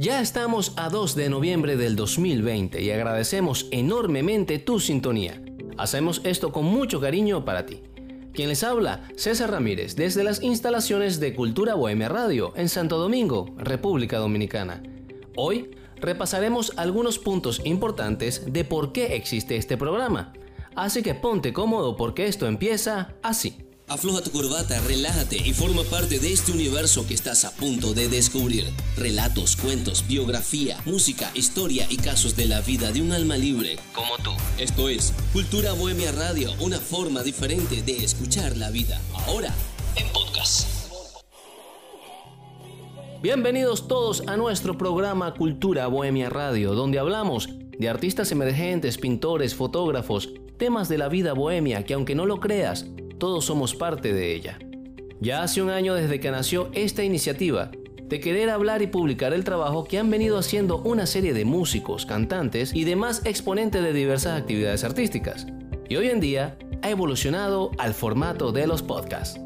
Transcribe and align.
Ya 0.00 0.20
estamos 0.20 0.74
a 0.76 0.90
2 0.90 1.16
de 1.16 1.28
noviembre 1.28 1.76
del 1.76 1.96
2020 1.96 2.80
y 2.80 2.92
agradecemos 2.92 3.66
enormemente 3.72 4.60
tu 4.60 4.78
sintonía. 4.78 5.42
Hacemos 5.76 6.20
esto 6.22 6.52
con 6.52 6.66
mucho 6.66 7.00
cariño 7.00 7.44
para 7.44 7.66
ti. 7.66 7.82
Quien 8.32 8.48
les 8.48 8.62
habla, 8.62 9.08
César 9.16 9.50
Ramírez, 9.50 9.96
desde 9.96 10.22
las 10.22 10.40
instalaciones 10.40 11.18
de 11.18 11.34
Cultura 11.34 11.74
Bohemia 11.74 12.08
Radio 12.08 12.52
en 12.54 12.68
Santo 12.68 12.96
Domingo, 12.96 13.56
República 13.56 14.18
Dominicana. 14.18 14.84
Hoy 15.34 15.72
repasaremos 15.96 16.74
algunos 16.76 17.18
puntos 17.18 17.60
importantes 17.64 18.52
de 18.52 18.64
por 18.64 18.92
qué 18.92 19.16
existe 19.16 19.56
este 19.56 19.76
programa. 19.76 20.32
Así 20.76 21.02
que 21.02 21.16
ponte 21.16 21.52
cómodo 21.52 21.96
porque 21.96 22.28
esto 22.28 22.46
empieza 22.46 23.16
así. 23.20 23.67
Afloja 23.90 24.20
tu 24.20 24.30
corbata, 24.32 24.78
relájate 24.86 25.38
y 25.38 25.54
forma 25.54 25.82
parte 25.82 26.18
de 26.18 26.30
este 26.30 26.52
universo 26.52 27.06
que 27.06 27.14
estás 27.14 27.46
a 27.46 27.52
punto 27.52 27.94
de 27.94 28.10
descubrir. 28.10 28.66
Relatos, 28.98 29.56
cuentos, 29.56 30.04
biografía, 30.06 30.76
música, 30.84 31.30
historia 31.32 31.86
y 31.88 31.96
casos 31.96 32.36
de 32.36 32.44
la 32.44 32.60
vida 32.60 32.92
de 32.92 33.00
un 33.00 33.12
alma 33.12 33.38
libre 33.38 33.78
como 33.94 34.18
tú. 34.18 34.32
Esto 34.58 34.90
es 34.90 35.14
Cultura 35.32 35.72
Bohemia 35.72 36.12
Radio, 36.12 36.52
una 36.60 36.78
forma 36.78 37.22
diferente 37.22 37.80
de 37.80 38.04
escuchar 38.04 38.58
la 38.58 38.70
vida. 38.70 39.00
Ahora, 39.26 39.54
en 39.96 40.06
podcast. 40.12 40.68
Bienvenidos 43.22 43.88
todos 43.88 44.22
a 44.26 44.36
nuestro 44.36 44.76
programa 44.76 45.32
Cultura 45.32 45.86
Bohemia 45.86 46.28
Radio, 46.28 46.74
donde 46.74 46.98
hablamos 46.98 47.48
de 47.78 47.88
artistas 47.88 48.32
emergentes, 48.32 48.98
pintores, 48.98 49.54
fotógrafos, 49.54 50.28
temas 50.58 50.90
de 50.90 50.98
la 50.98 51.08
vida 51.08 51.32
bohemia 51.32 51.86
que 51.86 51.94
aunque 51.94 52.14
no 52.14 52.26
lo 52.26 52.38
creas, 52.38 52.84
todos 53.18 53.44
somos 53.44 53.74
parte 53.74 54.12
de 54.12 54.34
ella. 54.34 54.58
Ya 55.20 55.42
hace 55.42 55.60
un 55.60 55.70
año 55.70 55.94
desde 55.94 56.20
que 56.20 56.30
nació 56.30 56.68
esta 56.72 57.02
iniciativa, 57.02 57.70
de 58.08 58.20
querer 58.20 58.48
hablar 58.48 58.80
y 58.80 58.86
publicar 58.86 59.34
el 59.34 59.44
trabajo 59.44 59.84
que 59.84 59.98
han 59.98 60.10
venido 60.10 60.38
haciendo 60.38 60.78
una 60.78 61.06
serie 61.06 61.34
de 61.34 61.44
músicos, 61.44 62.06
cantantes 62.06 62.74
y 62.74 62.84
demás 62.84 63.22
exponentes 63.24 63.82
de 63.82 63.92
diversas 63.92 64.40
actividades 64.40 64.84
artísticas. 64.84 65.46
Y 65.88 65.96
hoy 65.96 66.08
en 66.08 66.20
día 66.20 66.56
ha 66.82 66.90
evolucionado 66.90 67.70
al 67.78 67.92
formato 67.92 68.52
de 68.52 68.66
los 68.66 68.82
podcasts. 68.82 69.40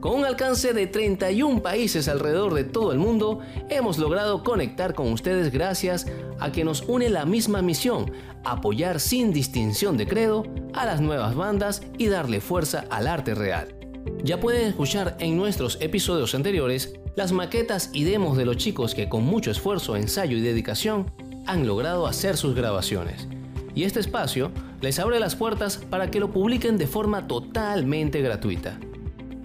Con 0.00 0.14
un 0.14 0.24
alcance 0.24 0.72
de 0.72 0.88
31 0.88 1.62
países 1.62 2.08
alrededor 2.08 2.54
de 2.54 2.64
todo 2.64 2.92
el 2.92 2.98
mundo, 2.98 3.38
hemos 3.68 3.98
logrado 3.98 4.42
conectar 4.42 4.94
con 4.94 5.12
ustedes 5.12 5.52
gracias 5.52 6.06
a 6.40 6.50
que 6.50 6.64
nos 6.64 6.82
une 6.82 7.08
la 7.08 7.24
misma 7.24 7.62
misión, 7.62 8.10
apoyar 8.42 8.98
sin 8.98 9.32
distinción 9.32 9.96
de 9.96 10.08
credo 10.08 10.44
a 10.74 10.86
las 10.86 11.00
nuevas 11.00 11.34
bandas 11.34 11.82
y 11.98 12.08
darle 12.08 12.40
fuerza 12.40 12.84
al 12.90 13.06
arte 13.06 13.34
real. 13.34 13.74
Ya 14.24 14.40
pueden 14.40 14.66
escuchar 14.68 15.16
en 15.20 15.36
nuestros 15.36 15.78
episodios 15.80 16.34
anteriores 16.34 16.94
las 17.16 17.32
maquetas 17.32 17.90
y 17.92 18.04
demos 18.04 18.36
de 18.36 18.44
los 18.44 18.56
chicos 18.56 18.94
que 18.94 19.08
con 19.08 19.24
mucho 19.24 19.50
esfuerzo, 19.50 19.96
ensayo 19.96 20.36
y 20.36 20.40
dedicación 20.40 21.10
han 21.46 21.66
logrado 21.66 22.06
hacer 22.06 22.36
sus 22.36 22.54
grabaciones. 22.54 23.28
Y 23.74 23.84
este 23.84 24.00
espacio 24.00 24.50
les 24.80 24.98
abre 24.98 25.20
las 25.20 25.36
puertas 25.36 25.78
para 25.78 26.10
que 26.10 26.20
lo 26.20 26.30
publiquen 26.30 26.78
de 26.78 26.86
forma 26.86 27.26
totalmente 27.26 28.20
gratuita. 28.20 28.78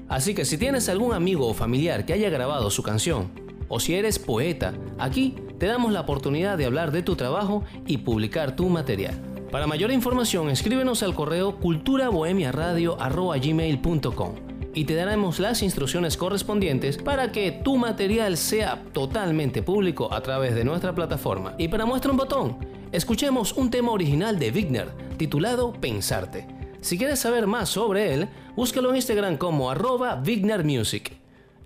Así 0.10 0.34
que 0.34 0.46
si 0.46 0.58
tienes 0.58 0.90
algún 0.90 1.14
amigo 1.14 1.48
o 1.48 1.54
familiar 1.54 2.06
que 2.06 2.14
haya 2.14 2.30
grabado 2.30 2.70
su 2.70 2.84
canción, 2.84 3.32
o 3.68 3.80
si 3.80 3.96
eres 3.96 4.20
poeta, 4.20 4.74
aquí 4.98 5.36
te 5.60 5.66
damos 5.66 5.92
la 5.92 6.02
oportunidad 6.02 6.58
de 6.58 6.66
hablar 6.66 6.92
de 6.92 7.04
tu 7.04 7.16
trabajo 7.16 7.64
y 7.86 7.98
publicar 7.98 8.56
tu 8.56 8.70
material. 8.70 9.27
Para 9.52 9.68
mayor 9.68 9.92
información, 9.92 10.50
escríbenos 10.50 11.04
al 11.04 11.14
correo 11.16 11.58
culturabohemiaradio.gmail.com 11.60 14.36
y 14.74 14.86
te 14.86 14.94
daremos 14.94 15.40
las 15.40 15.64
instrucciones 15.64 16.16
correspondientes 16.18 16.98
para 16.98 17.32
que 17.32 17.52
tu 17.52 17.78
material 17.78 18.36
sea 18.38 18.84
totalmente 18.92 19.64
público 19.64 20.14
a 20.14 20.22
través 20.22 20.54
de 20.54 20.66
nuestra 20.66 20.94
plataforma. 20.94 21.56
Y 21.58 21.70
para 21.70 21.86
muestra 21.86 22.12
un 22.12 22.18
botón, 22.18 22.58
escuchemos 22.92 23.54
un 23.54 23.72
tema 23.72 23.92
original 23.92 24.38
de 24.38 24.52
Wigner 24.52 24.92
titulado 25.18 25.72
Pensarte. 25.74 26.46
Si 26.82 26.98
quieres 26.98 27.20
saber 27.20 27.48
más 27.48 27.70
sobre 27.70 28.14
él, 28.14 28.28
búscalo 28.56 28.90
en 28.90 28.98
Instagram 28.98 29.38
como 29.38 29.72
arroba 29.72 30.22
Music. 30.64 31.14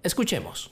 Escuchemos. 0.03 0.72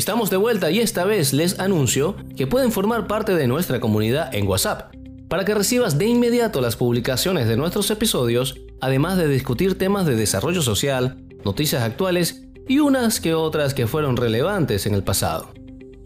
Estamos 0.00 0.30
de 0.30 0.38
vuelta 0.38 0.70
y 0.70 0.80
esta 0.80 1.04
vez 1.04 1.34
les 1.34 1.60
anuncio 1.60 2.16
que 2.34 2.46
pueden 2.46 2.72
formar 2.72 3.06
parte 3.06 3.34
de 3.34 3.46
nuestra 3.46 3.80
comunidad 3.80 4.34
en 4.34 4.48
WhatsApp 4.48 4.94
para 5.28 5.44
que 5.44 5.52
recibas 5.52 5.98
de 5.98 6.06
inmediato 6.06 6.62
las 6.62 6.74
publicaciones 6.74 7.46
de 7.46 7.58
nuestros 7.58 7.90
episodios, 7.90 8.56
además 8.80 9.18
de 9.18 9.28
discutir 9.28 9.76
temas 9.76 10.06
de 10.06 10.16
desarrollo 10.16 10.62
social, 10.62 11.18
noticias 11.44 11.82
actuales 11.82 12.46
y 12.66 12.78
unas 12.78 13.20
que 13.20 13.34
otras 13.34 13.74
que 13.74 13.86
fueron 13.86 14.16
relevantes 14.16 14.86
en 14.86 14.94
el 14.94 15.02
pasado. 15.02 15.50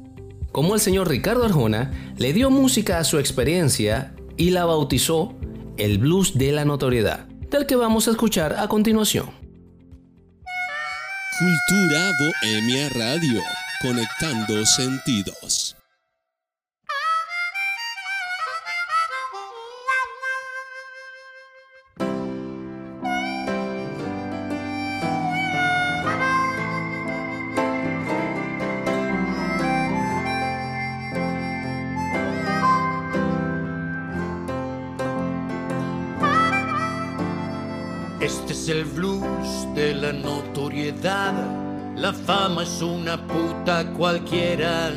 como 0.50 0.74
el 0.74 0.80
señor 0.80 1.08
Ricardo 1.08 1.44
Arjona 1.44 1.92
le 2.16 2.32
dio 2.32 2.50
música 2.50 2.98
a 2.98 3.04
su 3.04 3.18
experiencia 3.18 4.14
y 4.36 4.50
la 4.50 4.64
bautizó 4.64 5.34
el 5.76 5.98
blues 5.98 6.36
de 6.36 6.50
la 6.50 6.64
notoriedad, 6.64 7.26
del 7.50 7.66
que 7.66 7.76
vamos 7.76 8.08
a 8.08 8.10
escuchar 8.10 8.56
a 8.58 8.66
continuación. 8.66 9.41
Cultura 11.42 12.12
Bohemia 12.12 12.88
Radio, 12.90 13.42
conectando 13.80 14.64
sentidos. 14.64 15.61
La 42.02 42.12
fama 42.12 42.64
es 42.64 42.82
una 42.82 43.16
puta 43.16 43.86
cualquiera. 43.92 44.90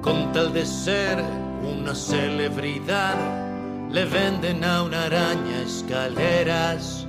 Con 0.00 0.32
tal 0.32 0.54
de 0.54 0.64
ser 0.64 1.22
una 1.62 1.94
celebridad, 1.94 3.14
le 3.90 4.06
venden 4.06 4.64
a 4.64 4.84
una 4.84 5.04
araña 5.04 5.60
escaleras. 5.66 7.06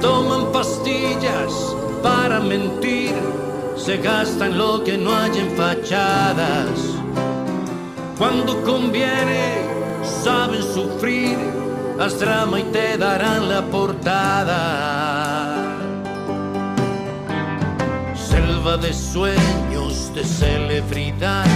Toman 0.00 0.52
pastillas 0.52 1.74
para 2.00 2.38
mentir, 2.38 3.12
se 3.74 3.96
gastan 3.96 4.56
lo 4.56 4.84
que 4.84 4.96
no 4.96 5.12
hay 5.12 5.36
en 5.36 5.50
fachadas. 5.56 6.78
Cuando 8.16 8.62
conviene, 8.62 9.66
saben 10.22 10.62
sufrir, 10.62 11.61
haz 12.02 12.18
drama 12.18 12.58
y 12.58 12.64
te 12.64 12.98
darán 12.98 13.48
la 13.48 13.62
portada. 13.62 14.58
Selva 18.14 18.76
de 18.76 18.92
sueños, 18.92 20.12
de 20.14 20.24
celebridad, 20.24 21.46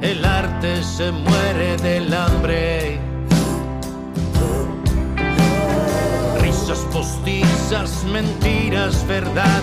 el 0.00 0.24
arte 0.24 0.82
se 0.82 1.12
muere 1.12 1.76
del 1.76 2.12
hambre. 2.12 2.98
Risas 6.40 6.80
postizas, 6.92 8.04
mentiras, 8.04 9.06
verdad, 9.06 9.62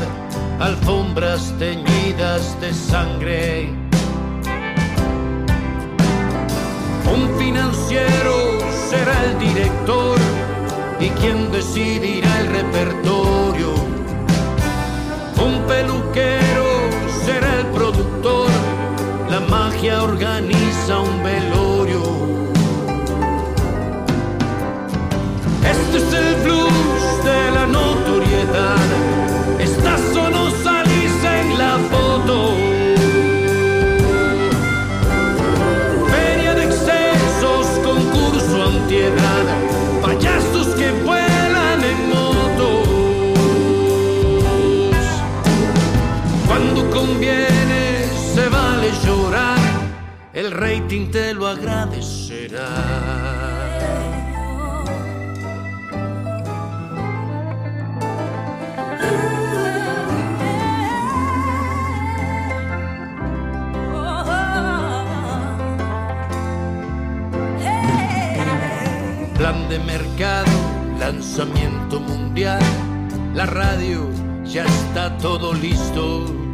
alfombras 0.59 1.53
teñidas 1.59 2.59
de 2.61 2.73
sangre 2.73 3.69
Un 7.13 7.37
financiero 7.37 8.44
será 8.95 9.23
el 9.25 9.39
director 9.39 10.17
y 10.99 11.09
quien 11.19 11.51
decidirá 11.51 12.31
el 12.41 12.47
repertorio. 12.59 13.71
Un 15.47 15.53
peluquero 15.67 16.67
será 17.25 17.49
el 17.59 17.65
productor, 17.77 18.49
la 19.29 19.41
magia 19.41 20.03
organiza 20.03 20.24
te 51.03 51.33
lo 51.33 51.47
agradecerá. 51.47 52.69
plan 69.37 69.67
de 69.69 69.79
mercado, 69.79 70.45
lanzamiento 70.97 71.99
mundial, 71.99 72.61
la 73.33 73.45
radio, 73.45 74.09
ya 74.45 74.63
está 74.63 75.17
todo 75.17 75.53
listo. 75.53 76.44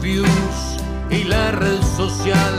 Views 0.00 0.78
y 1.10 1.24
la 1.24 1.52
red 1.52 1.80
social, 1.96 2.54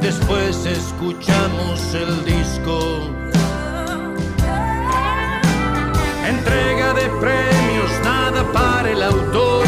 después 0.00 0.66
escuchamos 0.66 1.94
el 1.94 2.24
disco. 2.24 3.00
Entrega 6.26 6.94
de 6.94 7.08
premios, 7.20 7.90
nada 8.04 8.42
para 8.52 8.90
el 8.90 9.02
autor, 9.02 9.66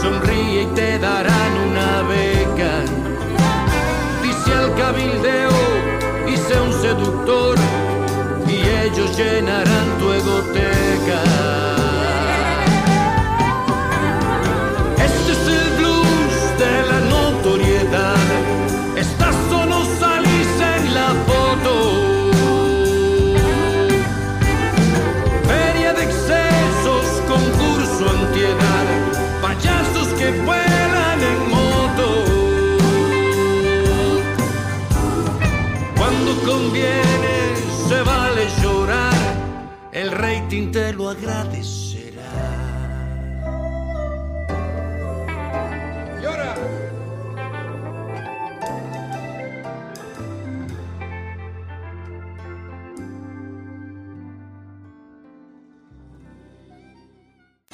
sonríe 0.00 0.62
y 0.62 0.66
te 0.74 0.98
darán 0.98 1.52
una 1.68 2.02
beca. 2.02 3.06
Cabildeo 4.76 5.50
y 6.28 6.36
sé 6.36 6.60
un 6.60 6.72
seductor 6.72 7.56
y 8.46 8.60
ellos 8.86 9.16
llenarán 9.16 9.75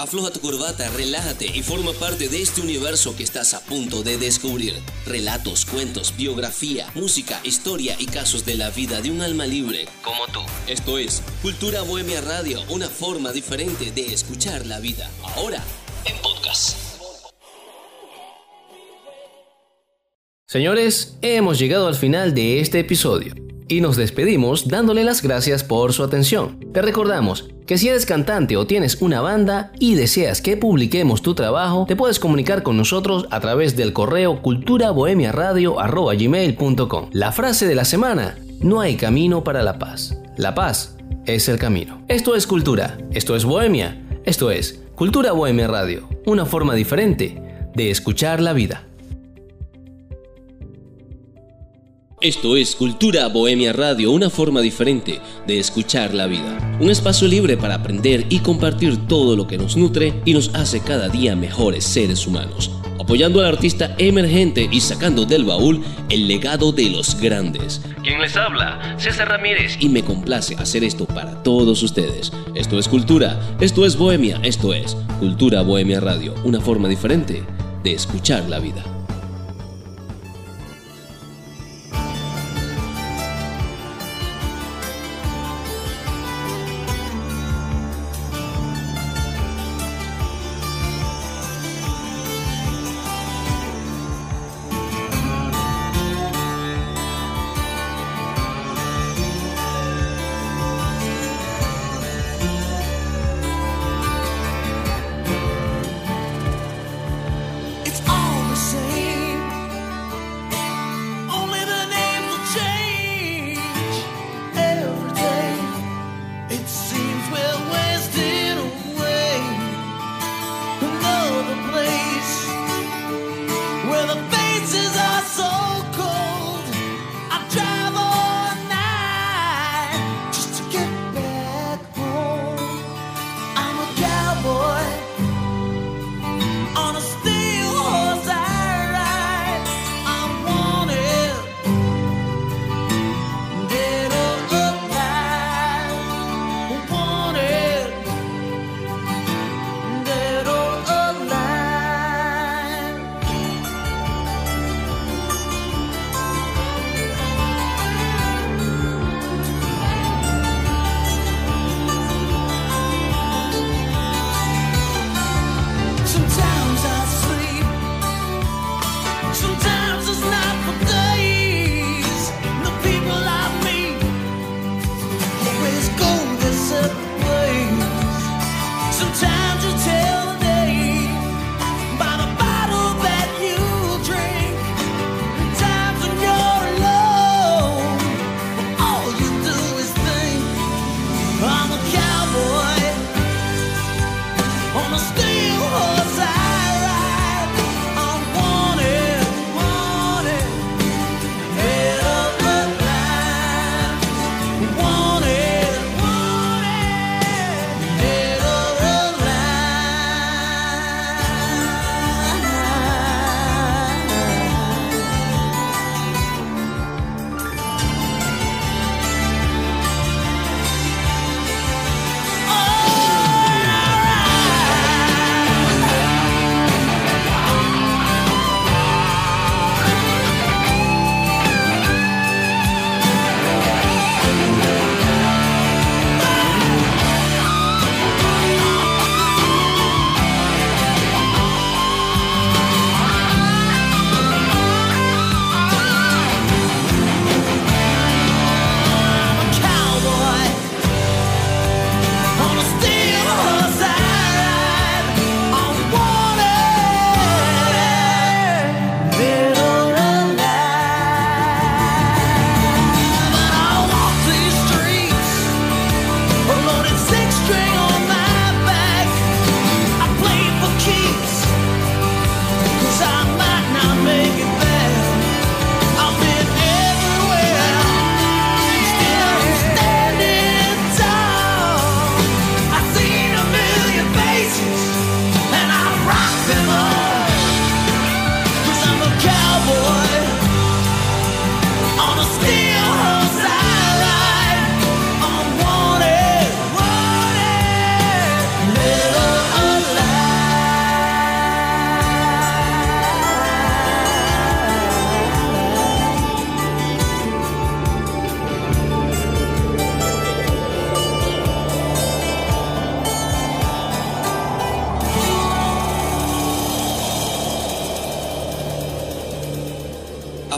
Afloja 0.03 0.33
tu 0.33 0.41
corbata, 0.41 0.91
relájate 0.97 1.47
y 1.47 1.63
forma 1.63 1.93
parte 1.93 2.29
de 2.29 2.43
este 2.43 2.61
universo 2.61 3.15
que 3.15 3.23
estás 3.23 3.55
a 3.55 3.61
punto 3.61 4.03
de 4.03 4.19
descubrir. 4.19 4.75
Relatos, 5.07 5.65
cuentos, 5.65 6.17
biografía, 6.17 6.91
música, 6.97 7.39
historia 7.45 7.95
y 8.01 8.07
casos 8.07 8.45
de 8.45 8.57
la 8.57 8.71
vida 8.71 9.01
de 9.01 9.13
un 9.13 9.21
alma 9.21 9.47
libre 9.47 9.87
como 10.03 10.27
tú. 10.27 10.41
Esto 10.67 10.99
es 10.99 11.23
Cultura 11.41 11.83
Bohemia 11.83 12.21
Radio, 12.21 12.63
una 12.69 12.89
forma 12.89 13.31
diferente 13.31 13.93
de 13.93 14.13
escuchar 14.13 14.67
la 14.67 14.81
vida. 14.81 15.09
Ahora, 15.37 15.63
en 16.05 16.21
podcast. 16.21 16.77
Señores, 20.49 21.17
hemos 21.23 21.61
llegado 21.61 21.87
al 21.87 21.95
final 21.95 22.35
de 22.35 22.59
este 22.59 22.81
episodio. 22.81 23.35
Y 23.73 23.81
nos 23.81 23.97
despedimos 23.97 24.69
dándole 24.69 25.03
las 25.03 25.23
gracias 25.23 25.65
por 25.65 25.95
su 25.95 26.05
atención. 26.05 26.59
Te 26.75 26.83
recordamos 26.83 27.49
que 27.67 27.79
si 27.79 27.89
eres 27.89 28.05
cantante 28.05 28.59
o 28.59 28.67
tienes 28.67 29.01
una 29.01 29.23
banda 29.23 29.73
y 29.79 29.95
deseas 29.95 30.43
que 30.43 30.59
publiquemos 30.59 31.23
tu 31.23 31.35
trabajo, 31.35 31.87
te 31.89 31.97
puedes 31.97 32.19
comunicar 32.19 32.63
con 32.63 32.77
nosotros 32.77 33.27
a 33.31 33.41
través 33.41 33.75
del 33.75 33.95
correo 33.95 34.43
culturabohemiaradio.com. 34.43 37.09
La 37.13 37.33
frase 37.33 37.67
de 37.67 37.75
la 37.75 37.87
semana, 37.87 38.37
no 38.61 38.83
hay 38.83 38.97
camino 38.97 39.43
para 39.43 39.63
la 39.63 39.79
paz. 39.79 40.19
La 40.37 40.55
paz 40.55 40.99
es 41.25 41.49
el 41.49 41.59
camino. 41.59 42.03
Esto 42.09 42.37
es 42.37 42.47
cultura, 42.47 42.99
esto 43.13 43.35
es 43.37 43.47
bohemia, 43.47 44.07
esto 44.27 44.51
es 44.51 44.83
Cultura 44.95 45.33
Bohemia 45.33 45.67
Radio, 45.67 46.11
una 46.27 46.45
forma 46.45 46.75
diferente 46.75 47.71
de 47.75 47.91
escuchar 47.91 48.43
la 48.43 48.53
vida. 48.53 48.85
Esto 52.23 52.57
es 52.57 52.77
Cultura 52.77 53.27
Bohemia 53.27 53.73
Radio, 53.73 54.13
una 54.13 54.31
forma 54.31 54.61
diferente 54.61 55.21
de 55.45 55.59
escuchar 55.59 56.15
la 56.15 56.29
vida. 56.29 56.57
Un 56.79 56.89
espacio 56.89 57.27
libre 57.27 57.57
para 57.57 57.75
aprender 57.75 58.27
y 58.29 58.39
compartir 58.39 59.09
todo 59.09 59.35
lo 59.35 59.49
que 59.49 59.59
nos 59.59 59.77
nutre 59.77 60.15
y 60.25 60.33
nos 60.33 60.55
hace 60.55 60.79
cada 60.79 61.09
día 61.09 61.35
mejores 61.35 61.83
seres 61.83 62.25
humanos. 62.25 62.71
Apoyando 63.01 63.41
al 63.41 63.47
artista 63.47 63.97
emergente 63.99 64.69
y 64.71 64.81
sacando 64.83 65.27
del 65.27 65.43
baúl 65.43 65.83
el 66.11 66.29
legado 66.29 66.71
de 66.71 66.91
los 66.91 67.21
grandes. 67.21 67.83
Quien 68.05 68.21
les 68.21 68.37
habla, 68.37 68.95
César 69.01 69.27
Ramírez, 69.27 69.77
y 69.81 69.89
me 69.89 70.05
complace 70.05 70.55
hacer 70.55 70.85
esto 70.85 71.07
para 71.07 71.43
todos 71.43 71.83
ustedes. 71.83 72.33
Esto 72.55 72.79
es 72.79 72.87
Cultura, 72.87 73.41
esto 73.59 73.85
es 73.85 73.97
Bohemia, 73.97 74.39
esto 74.45 74.75
es 74.75 74.97
Cultura 75.19 75.63
Bohemia 75.63 75.99
Radio, 75.99 76.37
una 76.45 76.61
forma 76.61 76.87
diferente 76.87 77.43
de 77.83 77.93
escuchar 77.93 78.49
la 78.49 78.61
vida. 78.61 79.02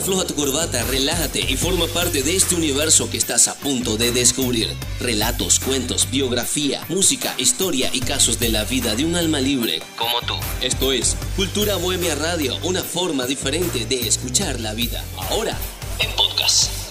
Afloja 0.04 0.26
tu 0.26 0.34
corbata, 0.34 0.84
relájate 0.84 1.40
y 1.40 1.56
forma 1.56 1.86
parte 1.86 2.22
de 2.22 2.36
este 2.36 2.54
universo 2.54 3.08
que 3.08 3.16
estás 3.16 3.48
a 3.48 3.54
punto 3.54 3.96
de 3.96 4.12
descubrir. 4.12 4.68
Relatos, 5.00 5.58
cuentos, 5.58 6.10
biografía, 6.10 6.84
música, 6.90 7.34
historia 7.38 7.88
y 7.90 8.00
casos 8.00 8.38
de 8.38 8.50
la 8.50 8.64
vida 8.64 8.94
de 8.94 9.06
un 9.06 9.16
alma 9.16 9.40
libre 9.40 9.80
como 9.96 10.20
tú. 10.20 10.34
Esto 10.60 10.92
es 10.92 11.16
Cultura 11.36 11.76
Bohemia 11.76 12.16
Radio, 12.16 12.58
una 12.64 12.82
forma 12.82 13.24
diferente 13.24 13.86
de 13.86 14.06
escuchar 14.06 14.60
la 14.60 14.74
vida. 14.74 15.02
Ahora, 15.30 15.56
en 15.98 16.14
podcast. 16.16 16.83